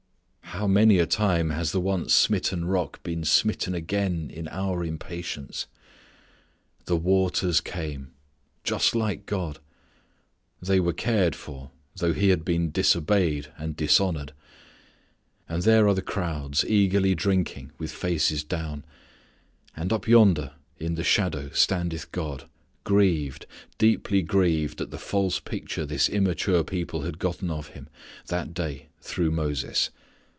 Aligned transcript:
How 0.55 0.67
many 0.67 0.99
a 0.99 1.05
time 1.07 1.49
has 1.51 1.71
the 1.71 1.79
once 1.79 2.13
smitten 2.13 2.65
Rock 2.65 3.01
been 3.03 3.23
smitten 3.23 3.73
again 3.73 4.29
in 4.29 4.47
our 4.49 4.83
impatience! 4.83 5.65
The 6.85 6.97
waters 6.97 7.61
came! 7.61 8.11
Just 8.65 8.93
like 8.93 9.25
God! 9.25 9.59
They 10.61 10.79
were 10.81 10.91
cared 10.93 11.35
for, 11.37 11.71
though 11.95 12.11
He 12.13 12.29
had 12.29 12.43
been 12.45 12.69
disobeyed 12.69 13.47
and 13.57 13.75
dishonoured. 13.77 14.33
And 15.49 15.63
there 15.63 15.87
are 15.87 15.95
the 15.95 16.01
crowds 16.01 16.63
eagerly 16.65 17.15
drinking 17.15 17.71
with 17.79 17.91
faces 17.93 18.43
down; 18.43 18.83
and 19.75 19.91
up 19.93 20.05
yonder 20.07 20.51
in 20.77 20.95
the 20.95 21.03
shadow 21.05 21.49
standeth 21.53 22.11
God 22.11 22.47
grieved, 22.83 23.45
deeply 23.77 24.21
grieved 24.21 24.81
at 24.81 24.91
the 24.91 24.99
false 24.99 25.39
picture 25.39 25.85
this 25.85 26.09
immature 26.09 26.63
people 26.65 27.01
had 27.03 27.19
gotten 27.19 27.49
of 27.49 27.69
Him 27.69 27.87
that 28.27 28.53
day 28.53 28.89
through 28.99 29.31
Moses. 29.31 29.89